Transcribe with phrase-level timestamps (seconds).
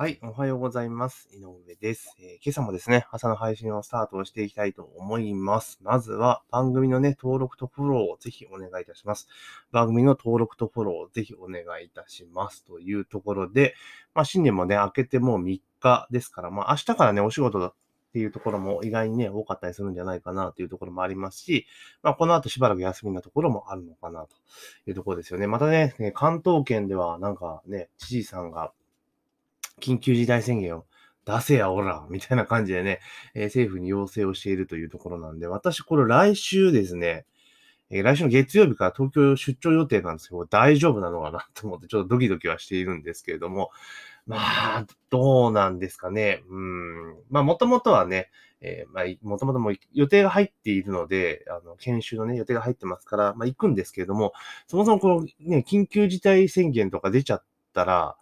[0.00, 1.28] はい、おはようございます。
[1.30, 5.78] 井上です、えー今朝もですね、朝の配信をスタートしていきたいと思います。
[5.82, 9.28] まずは番組のね、登録とフォローをぜひお願いいたします。
[9.72, 12.64] 番組の登録とフォローをぜひお願いいたします。
[12.64, 13.74] というところで、
[14.14, 17.74] まあ新年もね、明けてもう3日ですから、まあ明日からね、お仕事だっ
[18.14, 21.66] ていうところも意外にね、多かったりするんじゃないかなというところもありますし、
[22.02, 24.28] まあこの後しばらく休みなところもあるのかなと
[24.86, 25.46] いうところですよね。
[25.46, 28.72] またね、ね関東圏ではなんかね、知事さんが
[29.80, 30.86] 緊急事態宣言を
[31.26, 33.00] 出せやおら、みたいな感じでね、
[33.34, 37.26] えー政府に要請をしているというところなんで、私これ来週ですね、
[37.90, 43.70] えー来週の月曜日から東京出張予定なんですけど、大丈夫なのかなと思ってちょっとドキドキはしているんですけれども、
[44.26, 46.42] まあ、どうなんですかね。
[46.48, 47.14] うん。
[47.30, 54.32] まあ、もともとはね、えーまあ、もともとも予定が入っているので、あの、研修のね、予定が入ってますから、まあ、行くんですけれども、
[54.66, 58.16] そもそもこのね、緊急事態宣言とか出ちゃったら、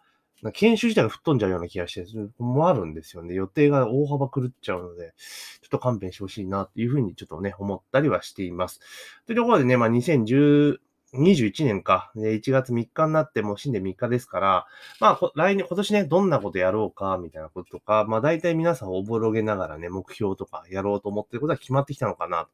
[0.53, 2.07] 研修自体が吹っ飛んじゃうような気がして、
[2.39, 3.35] もあるんですよね。
[3.35, 5.15] 予定が大幅狂っちゃうので、
[5.63, 8.81] ちょっと勘弁してほしいなっていうふうにちょっとね、思ったりはしています。
[9.27, 10.79] というところでね、まあ2010、
[11.15, 14.67] 21年か、で1月3日になってもう新年3日ですから、
[15.01, 22.49] まあ来年、今年ね、どんなことやろうか、みたいなこととか、まあ大体皆さんおぼろげながらね、目標とかやろうと思ってることは決まってきたのかな、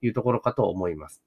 [0.00, 1.22] というところかと思います。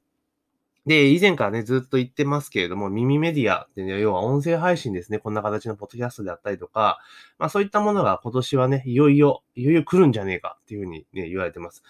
[0.85, 5.19] で、以前からね、ずっと言ってますけれども、耳メディアっていうのは、要は音声配信ですね。
[5.19, 6.99] こんな形のポッドキャストであったりとか、
[7.37, 11.83] まあそういったものが今年はね、いよいよ、いよいよ来るんじゃねえかっていうふうにね、言われてます。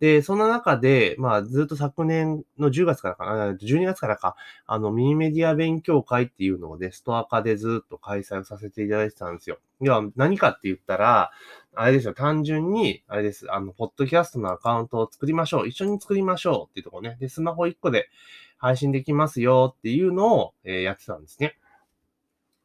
[0.00, 4.34] で、そんな中で、まあずっと昨年の10月からかな、12月からか、
[4.66, 9.58] あの、ミニメディア勉強会っていうのをね、ストア化でずっと開催をさせていただいてたんですよ。
[9.82, 11.30] 要は何かって言ったら、
[11.74, 15.68] あれですよ、単純に、あれです、あの、ポッドキャストのアカウントを作りましょう。
[15.68, 17.18] 一緒に作りましょうっていうところね。
[17.20, 18.08] で、スマホ1個で
[18.56, 21.56] 配信できますよっていうのを、えーやってたんですね。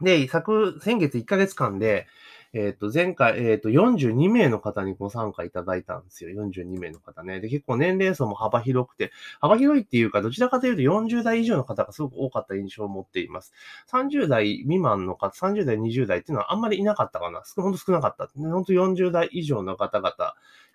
[0.02, 2.08] で、昨、先月1ヶ月間で、
[2.58, 6.30] えっ、と、前回、えっ、と、42名の方にご参加いただいたんですよ。
[6.46, 7.42] 42名の方ね。
[7.42, 13.52] で、結構年齢層も幅広くて、幅広いっていうか、どちらかというと40代以上の方がすごく多かった印象を持っています。
[13.92, 17.42] 30代未満の方、30代、20代っていうのはあんまりいなかったかな。
[17.58, 18.30] ほんと少なかった。
[18.34, 20.14] ほんと40代以上の方々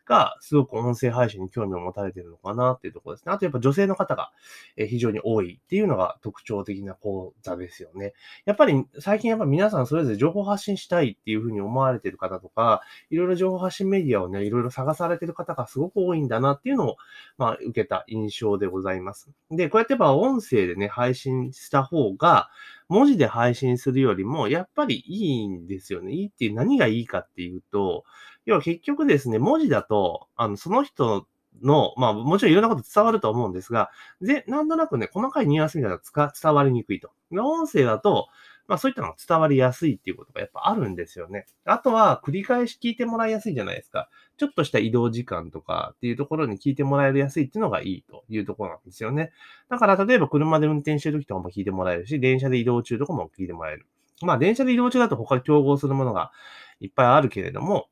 [0.06, 3.32] が、すごく音声配信に興味を持たれているのかなっていうところですね。
[3.32, 4.32] あとやっぱ女性の方が
[4.76, 8.12] 非常に多いっていうのが特徴的な講座ですよね。
[8.44, 16.96] やっぱり最近やっぱ皆さんそれぞれ情報発信したいっていうふうに思われている方とか、いろいろ情報発信メディアをね、いろいろ探されている方がすごく多いんだなっていうのを、
[17.38, 19.30] まあ、受けた印象でございます。
[19.50, 22.48] で、こうやってやっぱ音声でね、配信した方が、
[22.88, 26.12] 文字で配信するよりも、やっぱりいいんですよね。
[26.12, 28.04] いいっていう、何がいいかっていうと、
[28.50, 31.28] 要は結局ですね、文字だと、あの、その人
[31.62, 33.90] の、まあ、もちろんいろんなこと伝わると思うんですが、
[34.20, 37.10] で、なんとなくね、細かいニュアンスみたいなのが伝わりにくいと。
[37.30, 38.26] で音声だと、
[38.66, 41.46] まあそういったのが伝わりやすいっていうことがやっぱあるんですよね。
[41.64, 44.08] あとは、繰り返し聞いてもらいやすいじゃないですか。
[44.36, 49.32] ちょっとした移動時間とかっていうところに聞いてもらえるやすいっていうのがいいというところなんですよね。
[49.68, 53.86] だから、例えば車で運転してる時とかも聞いてもらえるし、電車で移動中とかも聞いてもらえる。
[54.22, 56.30] まあ、電車で移動中だと他に競合するものが
[56.80, 57.88] いっぱいあるけれども、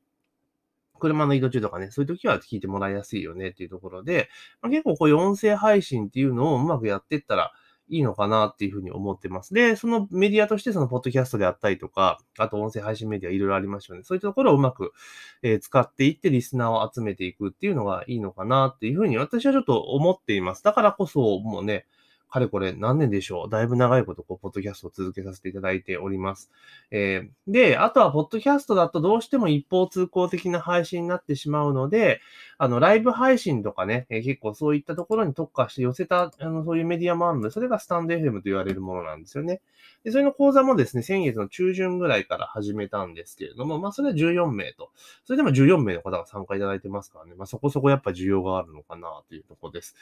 [0.99, 4.29] 車の移動中とかね、そういう時は聞いてもらいやすいよねっていうところで、
[4.61, 7.51] まあ、結構こういう音声配信っていうのをうまくやってったら
[7.89, 9.53] いいのかなっていうふうに思ってます。
[9.53, 14.03] で、そのメディアとしてそのポッドキャストであったりとか、あと音声配信メディアいろいろありますよね。
[14.03, 14.93] そういったところをうまく、
[15.41, 20.63] えー使っていってリスナーを集めていくっていうのがいいのかなっていうふうに私はちょっと思っています。
[20.63, 21.85] だからこそもうね、
[22.29, 23.49] かれこれ何年でしょう。
[23.49, 26.51] だいぶ長いこと、こう、ポッドキャストを続けさせていただいております。
[26.91, 32.21] えーで、あとは、ポッドキャストだとどうしても一方通行的な配信になってしまうので、
[32.57, 39.61] あの、ライブ配信とかね、えー結構そういったところに特化して寄せた、あの、そういうメディアもあるので、それがスタンド FM と言われるものなんですよね。
[40.03, 44.91] で、それの講座もですね、先月の中旬ぐらいから始めたんですけれども、まあ、それは14名と。
[45.25, 49.95] それでも14名の方が参加いただいてますからね、まあ、そこそこやっぱ需要があるのかなというところです。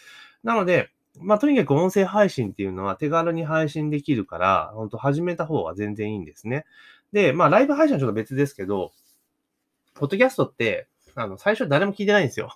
[0.44, 0.90] なので、
[1.22, 6.66] まあ、とにかく音声配信っていうのは手軽に配信できるから、本当始めた方が全然いいんですね。
[7.12, 8.92] で、まあ、ライブ配信はちょっと別ですけど、
[9.94, 10.88] ポッドキャストって、
[11.20, 12.56] あの、最初誰も聞いてないんですよ。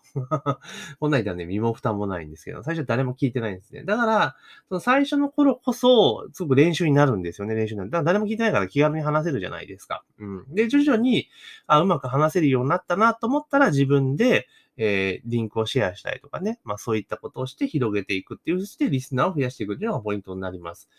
[1.00, 3.84] こんなん言ったね、身も蓋もないんですけど、最初誰も聞いてないんですね。
[3.84, 4.36] だから、
[4.70, 7.90] その最初の頃こそ、すごく練習になるんですよね、練習になる。
[7.90, 10.04] だから誰も聞いてないから気軽に話せるじゃないですか。
[10.20, 10.54] うん。
[10.54, 11.28] で、徐々に、
[11.66, 14.48] あ、うまく話せるようになったなと思ったら自分で、
[14.78, 20.90] えーリンクをシェアしたりとかね、まあそういったことをして広げていくっていう、そしてリスナーを増やしていくっていうのがポイントになります。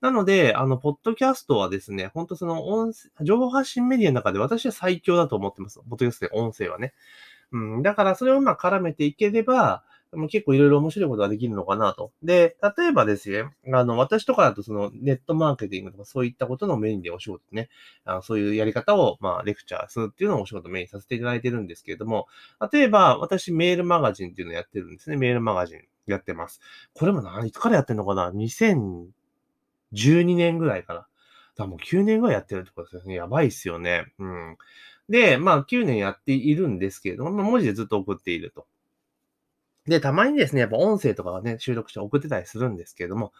[0.00, 5.78] なので、あの、ポッドキャストはですね、本当その音声、情報発信メディアの中で私は最強だと思ってます。
[5.78, 6.92] ポッドキャストで音声はね。
[7.52, 12.12] うん、だからそれをまあ絡めていければ、もう結構いろいろ面白いことができるのかなと。
[12.22, 17.70] で、例えばですね、あの、私とかだとそのネットマーケティングとかそういったことのメインでお仕事ね、
[18.04, 22.26] あそういうやり方を、まあ、レクチャーするっていうのをお仕事メインさせていただいてるんですけれども、
[22.72, 25.16] 例えば、私メールマガジンっていうのをやってるんですね。
[25.16, 26.60] メールマガジンやってます。
[26.94, 31.00] これも何、いつからやってんのかな ?2012 年ぐらいかな。
[31.00, 33.14] だからもう9年ぐらいやってるってことですね。
[33.14, 34.12] やばいっすよね。
[34.18, 34.56] うん。
[35.08, 38.66] で、まあ9年やっているんですけれども、文字でずっと送っていると。
[39.86, 43.32] で、たまにですね、やっぱ音声とかはね、収録して送ってたりするんですけれども、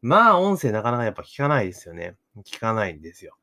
[0.00, 2.14] まあ音声なかなかやっぱ聞かないですよね。
[2.44, 3.36] 聞かないんですよ。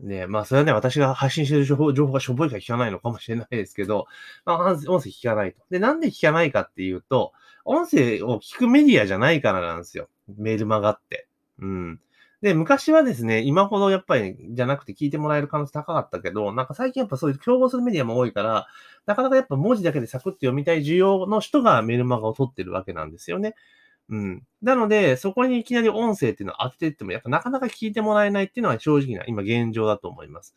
[0.00, 4.06] で、まあそれはね、私が発信してる情報情報がしょぼいから聞かないのかもしれないですけど、
[4.44, 5.62] まあ音声聞かないと。
[5.70, 7.32] で、なんで聞かないかっていうと、
[7.64, 10.08] 音声を聞くメディアじゃないからなんですよ。
[10.36, 11.26] メールマガって。
[11.58, 12.00] うん。
[12.42, 18.66] で、昔はですね、今ほどやっぱりじゃなくて聞いてもらえる可能性高かったけど、なんか最近やっぱそういう競合するメディアも多いから、
[19.06, 23.54] なかなかやっぱ文字だけでサクッと読みたい需要の人がメルマガを取ってるわけなんですよね。
[24.10, 24.42] うん。
[24.62, 30.56] なので、そこにいきなり音声っていうのを当てていっても、やっぱなかなか聞いてもらえないっていうのは正直な今現状だと思います。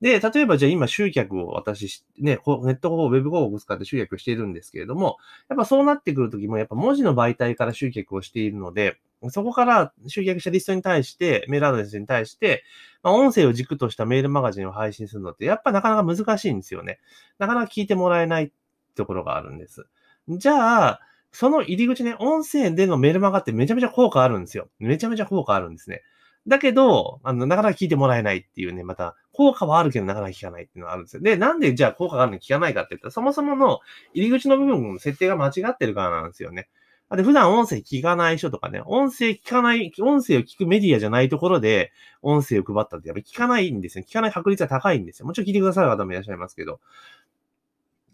[0.00, 5.18] で、例えばじゃあ今集客を私、ね、ネット広告、ウェブ広告を使って集客しているんですけれども、
[5.48, 8.96] やっぱそうなってくるときも、やっぱ文字の媒体から集客をしているので、
[9.28, 12.64] そこから集客したリストに対して、メールアドレスに対して、
[13.02, 16.98] まあ、音声を軸としたメールマガジンを配信するのって、やっぱなかなか難しいんですよね。
[17.38, 18.52] なかなか聞いてもらえない
[18.94, 19.86] ところがあるんです。
[20.28, 21.00] じゃあ、
[21.32, 24.68] その入り口ね、音声でのメールマガってめちゃめちゃ効果あるんですよ。
[24.78, 26.02] めちゃめちゃ効果あるんですね。
[26.46, 31.22] だけど、あの、なかなか聞いてもらえないっていうね、また、効果はあるけどなかなか聞かないっていうのがあるんですよ。
[31.22, 33.80] で、なんでじゃあ効果があるのに聞かないかって言ったら、そもそもの
[34.14, 36.68] 入り口の部分の設定が間違ってるからなんですよね。
[37.16, 41.92] で、普段音声聞かない人とかね、音声聞かない、音声を聞くメディアじゃないところで、
[42.22, 44.04] 音声を配ったってやっぱり聞かないんですよ。
[44.08, 45.26] 聞かない確率は高いんですよ。
[45.26, 46.74] もちろん聞いてくださる方もいらっしゃいますけど。
[46.74, 46.78] っ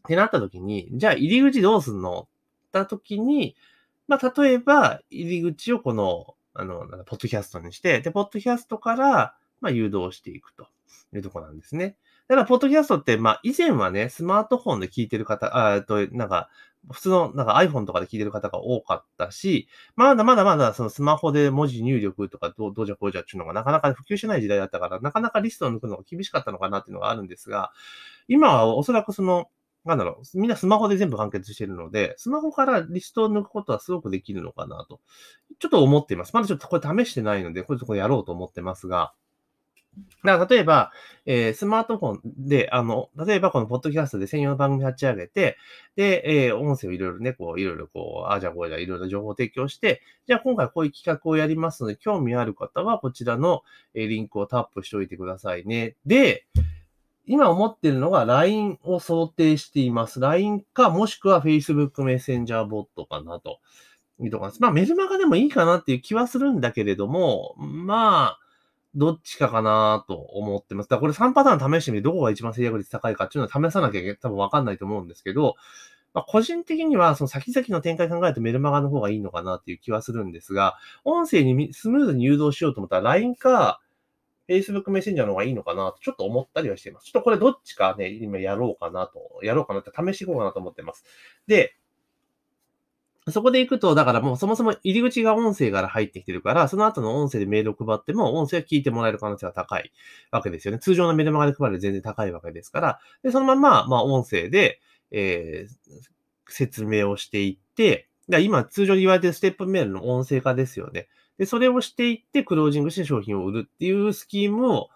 [0.07, 2.29] てなった時に、じゃあ入り口どうすんの？
[2.81, 3.57] った時に、
[4.09, 10.69] まあ、例えば、入り口をこの、あの、ポッドキャストにして、で、ポッドキャストから、まあ、誘導していくと
[11.15, 11.97] いうとこなんですね。
[12.29, 16.51] だから、ポッドキャストって、まあ、以前はね、スマートフォンで聞いてる方、あと、なんか、
[16.91, 27.73] 普通の、なんか iPhone とかで聞いてる方が多かったし、まだまだまだそのスマホで文字入力とかどうじゃこうじゃっていうのがなかなか普及しない時代だったから、なかなかリストを抜くのが厳しかったのかなっていうのがあるんですが、
[28.29, 29.47] 今はおそらくその、
[29.85, 35.01] なんだろう、みんなスマホで全部完結してるので、スマホからリストを抜くことはすごくできるのかなと、
[35.61, 36.33] ちょっと思っています。
[36.35, 39.15] まだちょっとこれ試してないので、これちょっとやろうと思ってますが、
[40.25, 40.93] だから例えば、
[41.25, 45.57] えー、スマートフォンで、あの、例えばこのポッドキャストで専用の番組立ち上げて、
[45.97, 53.63] で、えー、音声をいろいろね、こう、いろいろこう、あじゃあこうじゃいろいろ情報提供して、じゃあ今回こういう企画をやりますので、興味ある方はこちらの、
[53.95, 55.97] えー、リンクをタップしておいてくださいね。
[56.07, 56.47] で、
[57.27, 60.21] 今思ってるのが LINE を想定しています。
[60.21, 63.59] LINE か、もしくは Facebook メッセンジャーボットかなと。
[64.19, 64.63] いうところです。
[64.63, 68.46] まあ、メルマガでもいいかなっていう気はするんだけれども、まあ、
[68.97, 70.89] どっちかかなと思ってます。
[70.89, 75.55] だからこれ3パターン試してみてどこが一番制約率高いかっていうのは試さなきゃ多分わかんないと思うんですけど、
[76.15, 83.83] まあ、個人的にはその先々の展開考えるとメルマガの方がいいのかなっていう気はするんですが、音声にスムーズに誘導しようと思ったら LINE か
[84.49, 87.05] Facebook メッセンジャーの方がいいのかなとちょっと思ったりはしています。
[87.05, 91.05] ちょっとこれどっちかね、今やろうかなと、やろうかなって試していこうかなと思ってます。
[91.47, 91.77] で、
[93.29, 99.91] そこで行くと、だからもうそもそも入り口が音声から入ってきてるから、その後の音声でメールを配っても、音声は聞いてもらえる可能性が高い
[100.31, 100.79] わけですよね。
[100.79, 104.81] 通常のメルマガで配る全然高いわけですから、で、そのまま、まあ音声で、
[105.11, 105.73] えー、
[106.49, 111.09] 説明をしていって、今通常に言われてるステップメールの音声化ですよね。
[111.39, 114.89] で、それをしていって、クロージングして商品を売るっていうスキームを、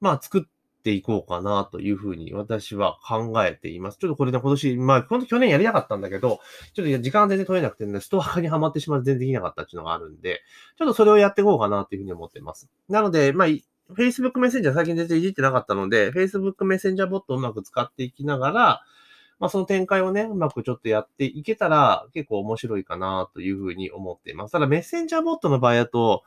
[0.00, 0.42] まあ作っ
[0.82, 3.98] ていこうかなというふうに私は考えています。
[3.98, 6.40] ちょっとこれね、今年、まあ、去年やりたかったんだけど、
[6.74, 10.42] ちょっと時間全然取れなくてね、ストアにはまってしまって全然できなかったっていうのがあるんで、
[10.78, 12.68] ちょっとそれをやっていこうかなというふうに思っています。
[12.88, 13.48] なので、まあ、
[13.94, 18.82] Facebook メッセンジャー最近全然いじってなかったので、Facebook メッセンジャーボットをうまく使っていきながら、
[19.42, 24.52] まあ、その展開をね、うまくちょっとやっていけたら結構面白いかなというふうに思っています。
[24.52, 26.22] ただメッセンジャーボットの場合だと、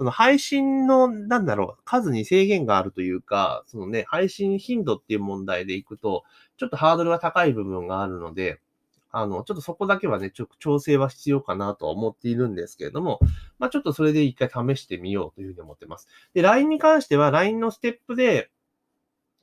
[0.00, 6.24] その配信の、なんだろう、数に制限があるというか、そのね、配信頻度っていう問題でいくと、
[6.56, 8.62] ちょっとハードルが高い部分があるので、
[9.10, 13.20] あの、ちょっとそこだけはね、ちょっと調整は必要かなとは思っているんですけれども、
[13.58, 16.08] まあちょっとそれで一回試してみようというふうに思ってます。
[16.32, 18.48] で、LINE に関しては LINE のステップで、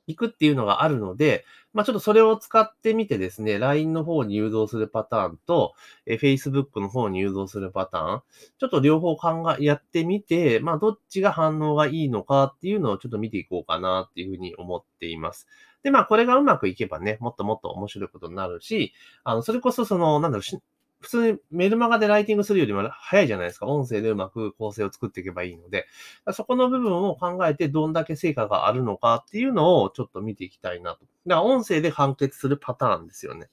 [0.08, 5.74] 行くっていうのがあるので、まあ、ちょっとそれを使ってみてですね、LINE の方に誘導するパターンと、
[6.06, 8.22] え Facebook の方に誘導するパターン、
[8.58, 15.46] ちょっと両方考え、やってみて、まあ、どっちが反応がいいのかっていうのをちょっと見ていこうかなっていうふうに思っています。
[15.82, 20.62] で、まあ、これがうまくいけばね、もっともっと面白いことになるし、あの、それこそその、なんだろう、
[21.00, 23.66] 普通にメルマガでライティングするよりも早いじゃないですか。
[23.66, 25.86] 音声でうまく構成を作っていけばいいので、
[26.32, 31.00] そこの部分を考えてどんだけ成果があるのかっていうのをちょっと見ていきたいなと。
[31.26, 33.48] だから音声で完結するパターンですよね。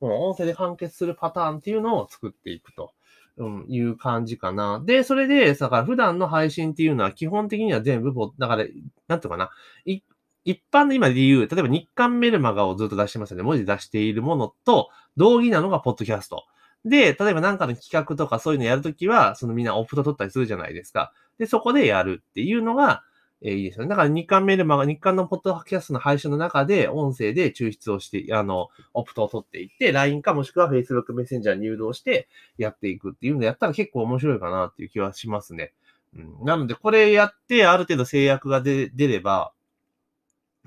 [0.00, 2.92] うん音声で完結するパターンっていうのを作っていくと。
[3.38, 4.82] うん、いう感じかな。
[4.82, 8.64] で、それで、だから普段の配信っていうのは基本的には全部、だから、
[9.08, 9.50] なんていうかな。
[10.46, 13.42] 一般の今で言う、例えば日刊メルマガをずっと出してますよね。
[13.42, 14.88] 文字出しているものと、
[15.18, 16.46] 同義なのがポッドキャスト。
[16.86, 21.12] で、例えば何かの企画とかそういうのやるときは、そのみんなオプト取ったりするじゃないですか。
[21.38, 23.02] で、そこでやるっていうのが、
[23.42, 23.90] えー、いいですよね。
[23.90, 35.74] だから日刊メルマガ、日刊のポッドキャストの配信の中で、音声で抽出をして、あの、オプトを取っていって、LINE かもしくは Facebook メッセンジャーに誘導してやっていくっていうのをやったら結構面白いかなっていう気はしますね。
[36.16, 39.52] うん、なので、これやって、ある程度制約が出れば、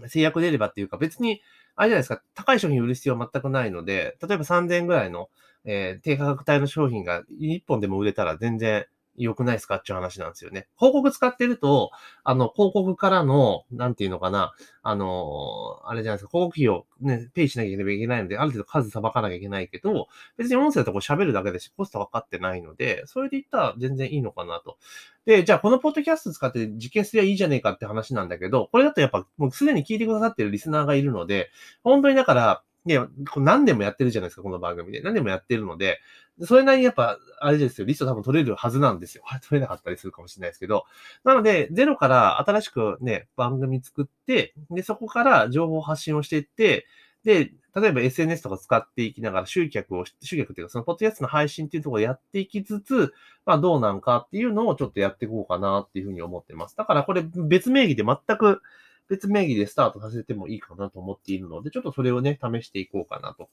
[0.08, 1.42] 制約出ればっていうか、別に、
[1.76, 5.30] あれじゃないですか、高い商品売る必要は全くないので、例えば3000円ぐらいの、
[5.72, 9.76] えー、低価格帯の商品が1本でも売れたら全然良くないですか？
[9.76, 10.68] っていう話なんですよね。
[10.78, 11.92] 広告使ってると、
[12.24, 20.08] あの、広告からの、なんていうのかな、あの、あれじゃないですか、広告費をね、ペイしなきゃいけないので、ある程度数さばかなきゃいけないけど、
[20.38, 24.78] 別に音声とこう喋るだけでし、コストかかってないので、それで言ったら全然いいのかなと。
[25.26, 31.50] で、じゃあこのポッドキャスト使って実験すりゃいいじゃねえかって話なんだけど、これだとやっぱもうすでに聞いてくださってるリスナーがいるので、
[31.84, 35.02] 本当にだから、いや、何年もやってるじゃないですか、この番組で。
[35.02, 36.00] 何年もやってるので、
[36.42, 39.24] それなりにやっぱ、あれですよ、リスト多分取れるはずなんですよ。
[39.48, 40.86] 取れなかったりするかもしれないですけど。
[41.24, 46.88] なので、ゼロから新しくね、番組作って、で、そこから情報発信をしていって、
[47.24, 53.14] で、例えば SNS とか使っていきながら集客を、集客っていうか、そのポッドキャストの配信っていうところをやっていきつつ、
[53.46, 56.76] まあどうなんかっていうのをちょっとやっていこうかなっていうふうに思ってます。
[56.76, 58.64] だからこれ別名義で全く
[59.10, 63.50] 別名義でスタートさせてもいいかなと思っているので、ちょっとそれをね、試していこうかなと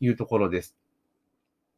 [0.00, 0.76] いうところです。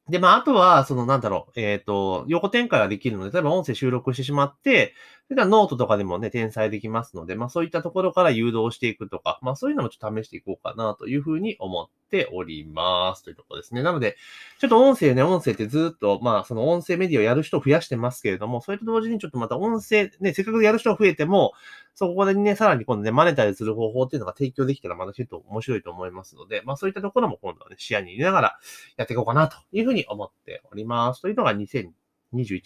[0.08, 4.94] で、まあ、あとは、その、なんだろう、えっ、ー、と、横展開ができるので、例えば音声収録してしまって、
[5.28, 13.22] それからノートとかでもね、転載できますので、まあ、そういったところから誘導していくとか、まあ、そういうのもちょっと試していこうかなというふうに思っております。
[13.22, 13.82] というところですね。
[13.84, 14.16] なので、
[14.58, 21.52] ちょっと音声ね、音声ってずっと、まあ、その音声メディアをやる人を増やしてますけれども、それと同時にちょっとまた音声、ね、せっかくやる人が増えても、
[21.94, 28.58] そこでね、さらに今度ね、マネタイズする方法っていうのが提供できたらまたちょっと面白いと思いますので、まあそういったところも今度はね、視野に入れながら
[28.96, 31.20] やっていこうかなというふうに思っております。
[31.20, 31.92] というのが2021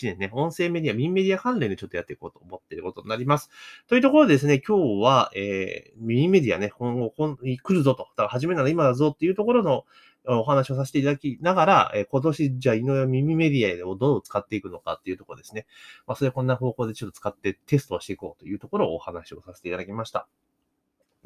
[0.02, 3.50] 年ね、音声メディア、ミンメディア関連でちょっとやっていこうと思っていることになります。
[3.88, 8.04] というところでですね、今日は、えー、ミンメディアね、今後、今来るぞと。
[8.04, 9.84] だから始めなら今だぞっていうところの、
[10.26, 15.66] お話をさせていただきながら、え今年、じゃあ、井上耳メディアをどう使っていくのかっていうところですね。
[16.06, 20.26] まあ、それこんな方向でちょっと使ってテストをしていこうというところをお話をさせていただきました。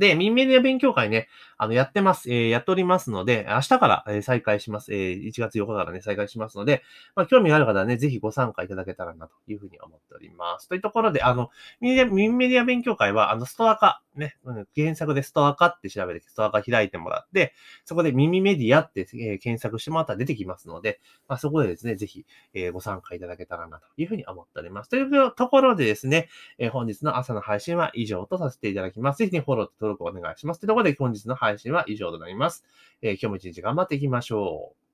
[0.01, 1.29] で、ミンメディア勉強会ね、
[1.59, 2.33] あの、やってます。
[2.33, 4.95] えー、やっておりますので、明日から、え再開します。
[4.95, 6.83] えー、1月8日からね、再開しますので、
[7.15, 10.71] まあ、興味がある方はね、ぜひご参加いただけたらなというふうに思っております。
[10.71, 11.93] というところで、あの、ミ
[12.29, 14.37] ンメディア勉強会は、あの、ストア化、ね、
[14.75, 24.91] 検索でストア化って調べて、ストア化開いてもらって、そこで耳メディアって、え、検索してもらったら出てきますので、まあ、そこでですね、ぜひ、え、ご参加いただけたらなというふうに思っております。
[24.91, 29.19] というところでですね、え、本日の朝の配信は以上とさせていただきます。
[29.19, 30.61] ぜひね、フォローと登録お願いします。
[30.61, 32.65] というところで本日の配信は以上となります。
[33.03, 34.90] え、今日も一日頑張っていきましょう。